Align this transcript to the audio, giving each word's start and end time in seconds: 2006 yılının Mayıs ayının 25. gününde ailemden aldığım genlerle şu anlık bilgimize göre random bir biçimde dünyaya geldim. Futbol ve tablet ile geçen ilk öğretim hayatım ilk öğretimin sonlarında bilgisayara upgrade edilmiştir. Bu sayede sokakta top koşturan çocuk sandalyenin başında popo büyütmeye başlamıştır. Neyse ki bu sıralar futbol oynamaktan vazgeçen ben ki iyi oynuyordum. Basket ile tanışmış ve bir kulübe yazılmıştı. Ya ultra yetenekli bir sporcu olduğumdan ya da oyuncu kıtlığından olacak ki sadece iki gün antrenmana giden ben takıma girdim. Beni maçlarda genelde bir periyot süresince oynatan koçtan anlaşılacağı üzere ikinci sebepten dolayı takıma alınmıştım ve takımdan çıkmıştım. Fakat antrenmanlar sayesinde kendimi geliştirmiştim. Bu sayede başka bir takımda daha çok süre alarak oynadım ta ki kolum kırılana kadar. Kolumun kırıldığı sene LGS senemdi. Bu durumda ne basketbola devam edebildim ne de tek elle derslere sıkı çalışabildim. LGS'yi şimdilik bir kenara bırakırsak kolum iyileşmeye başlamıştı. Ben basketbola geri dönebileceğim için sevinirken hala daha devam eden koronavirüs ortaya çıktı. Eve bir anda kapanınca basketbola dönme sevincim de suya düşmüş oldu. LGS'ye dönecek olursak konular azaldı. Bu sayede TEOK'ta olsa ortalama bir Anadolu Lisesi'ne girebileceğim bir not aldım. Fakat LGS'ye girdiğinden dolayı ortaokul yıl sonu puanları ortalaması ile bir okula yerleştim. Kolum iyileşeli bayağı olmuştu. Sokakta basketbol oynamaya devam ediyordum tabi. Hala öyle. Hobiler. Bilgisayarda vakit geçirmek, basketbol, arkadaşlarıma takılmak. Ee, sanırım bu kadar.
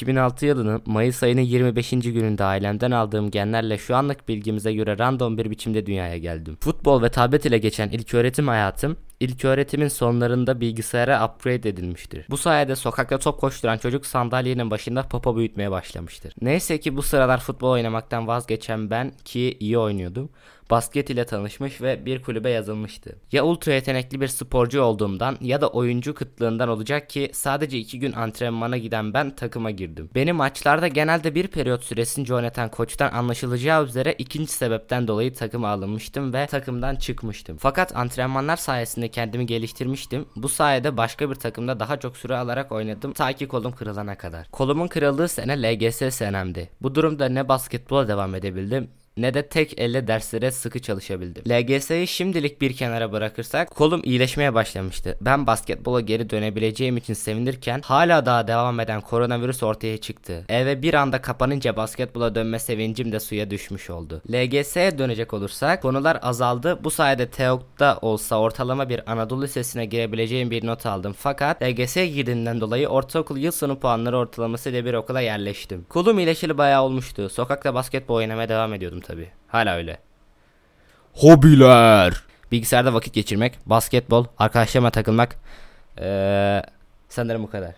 2006 0.00 0.46
yılının 0.46 0.82
Mayıs 0.86 1.22
ayının 1.22 1.40
25. 1.40 1.90
gününde 1.90 2.44
ailemden 2.44 2.90
aldığım 2.90 3.30
genlerle 3.30 3.78
şu 3.78 3.96
anlık 3.96 4.28
bilgimize 4.28 4.72
göre 4.72 4.98
random 4.98 5.38
bir 5.38 5.50
biçimde 5.50 5.86
dünyaya 5.86 6.18
geldim. 6.18 6.56
Futbol 6.60 7.02
ve 7.02 7.08
tablet 7.08 7.46
ile 7.46 7.58
geçen 7.58 7.88
ilk 7.88 8.14
öğretim 8.14 8.48
hayatım 8.48 8.96
ilk 9.20 9.44
öğretimin 9.44 9.88
sonlarında 9.88 10.60
bilgisayara 10.60 11.26
upgrade 11.26 11.68
edilmiştir. 11.68 12.26
Bu 12.30 12.36
sayede 12.36 12.76
sokakta 12.76 13.18
top 13.18 13.40
koşturan 13.40 13.78
çocuk 13.78 14.06
sandalyenin 14.06 14.70
başında 14.70 15.02
popo 15.02 15.36
büyütmeye 15.36 15.70
başlamıştır. 15.70 16.34
Neyse 16.40 16.80
ki 16.80 16.96
bu 16.96 17.02
sıralar 17.02 17.40
futbol 17.40 17.70
oynamaktan 17.70 18.26
vazgeçen 18.26 18.90
ben 18.90 19.12
ki 19.24 19.56
iyi 19.60 19.78
oynuyordum. 19.78 20.30
Basket 20.70 21.10
ile 21.10 21.24
tanışmış 21.24 21.82
ve 21.82 22.06
bir 22.06 22.22
kulübe 22.22 22.50
yazılmıştı. 22.50 23.16
Ya 23.32 23.44
ultra 23.44 23.72
yetenekli 23.72 24.20
bir 24.20 24.28
sporcu 24.28 24.82
olduğumdan 24.82 25.36
ya 25.40 25.60
da 25.60 25.68
oyuncu 25.68 26.14
kıtlığından 26.14 26.68
olacak 26.68 27.10
ki 27.10 27.30
sadece 27.32 27.78
iki 27.78 27.98
gün 27.98 28.12
antrenmana 28.12 28.78
giden 28.78 29.14
ben 29.14 29.30
takıma 29.30 29.70
girdim. 29.70 30.10
Beni 30.14 30.32
maçlarda 30.32 30.88
genelde 30.88 31.34
bir 31.34 31.46
periyot 31.46 31.84
süresince 31.84 32.34
oynatan 32.34 32.70
koçtan 32.70 33.12
anlaşılacağı 33.12 33.84
üzere 33.84 34.12
ikinci 34.18 34.52
sebepten 34.52 35.08
dolayı 35.08 35.34
takıma 35.34 35.68
alınmıştım 35.68 36.32
ve 36.32 36.46
takımdan 36.46 36.96
çıkmıştım. 36.96 37.56
Fakat 37.60 37.96
antrenmanlar 37.96 38.56
sayesinde 38.56 39.09
kendimi 39.10 39.46
geliştirmiştim. 39.46 40.26
Bu 40.36 40.48
sayede 40.48 40.96
başka 40.96 41.30
bir 41.30 41.34
takımda 41.34 41.80
daha 41.80 42.00
çok 42.00 42.16
süre 42.16 42.36
alarak 42.36 42.72
oynadım 42.72 43.12
ta 43.12 43.32
ki 43.32 43.48
kolum 43.48 43.72
kırılana 43.72 44.18
kadar. 44.18 44.50
Kolumun 44.50 44.88
kırıldığı 44.88 45.28
sene 45.28 45.62
LGS 45.62 46.14
senemdi. 46.14 46.70
Bu 46.82 46.94
durumda 46.94 47.28
ne 47.28 47.48
basketbola 47.48 48.08
devam 48.08 48.34
edebildim 48.34 48.88
ne 49.16 49.34
de 49.34 49.48
tek 49.48 49.80
elle 49.80 50.06
derslere 50.06 50.50
sıkı 50.50 50.78
çalışabildim. 50.78 51.42
LGS'yi 51.48 52.06
şimdilik 52.06 52.60
bir 52.60 52.76
kenara 52.76 53.12
bırakırsak 53.12 53.70
kolum 53.70 54.00
iyileşmeye 54.04 54.54
başlamıştı. 54.54 55.18
Ben 55.20 55.46
basketbola 55.46 56.00
geri 56.00 56.30
dönebileceğim 56.30 56.96
için 56.96 57.14
sevinirken 57.14 57.80
hala 57.84 58.26
daha 58.26 58.48
devam 58.48 58.80
eden 58.80 59.00
koronavirüs 59.00 59.62
ortaya 59.62 59.98
çıktı. 59.98 60.44
Eve 60.48 60.82
bir 60.82 60.94
anda 60.94 61.22
kapanınca 61.22 61.76
basketbola 61.76 62.34
dönme 62.34 62.58
sevincim 62.58 63.12
de 63.12 63.20
suya 63.20 63.50
düşmüş 63.50 63.90
oldu. 63.90 64.22
LGS'ye 64.32 64.98
dönecek 64.98 65.34
olursak 65.34 65.82
konular 65.82 66.18
azaldı. 66.22 66.84
Bu 66.84 66.90
sayede 66.90 67.26
TEOK'ta 67.26 67.98
olsa 68.02 68.40
ortalama 68.40 68.88
bir 68.88 69.12
Anadolu 69.12 69.42
Lisesi'ne 69.42 69.86
girebileceğim 69.86 70.50
bir 70.50 70.66
not 70.66 70.86
aldım. 70.86 71.14
Fakat 71.18 71.62
LGS'ye 71.62 72.06
girdiğinden 72.06 72.60
dolayı 72.60 72.88
ortaokul 72.88 73.36
yıl 73.36 73.52
sonu 73.52 73.78
puanları 73.78 74.18
ortalaması 74.18 74.70
ile 74.70 74.84
bir 74.84 74.94
okula 74.94 75.20
yerleştim. 75.20 75.84
Kolum 75.88 76.18
iyileşeli 76.18 76.58
bayağı 76.58 76.82
olmuştu. 76.82 77.28
Sokakta 77.28 77.74
basketbol 77.74 78.14
oynamaya 78.14 78.48
devam 78.48 78.74
ediyordum 78.74 78.99
tabi. 79.00 79.30
Hala 79.48 79.76
öyle. 79.76 79.98
Hobiler. 81.12 82.22
Bilgisayarda 82.52 82.94
vakit 82.94 83.14
geçirmek, 83.14 83.58
basketbol, 83.66 84.24
arkadaşlarıma 84.38 84.90
takılmak. 84.90 85.36
Ee, 85.98 86.62
sanırım 87.08 87.42
bu 87.42 87.50
kadar. 87.50 87.68